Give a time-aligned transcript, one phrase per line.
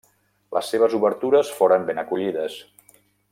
[0.55, 2.57] Les seves obertures foren ben acollides.